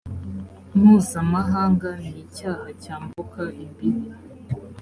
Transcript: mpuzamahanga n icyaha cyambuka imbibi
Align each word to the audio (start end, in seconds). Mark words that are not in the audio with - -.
mpuzamahanga 0.77 1.89
n 2.01 2.03
icyaha 2.23 2.67
cyambuka 2.83 3.41
imbibi 3.63 4.09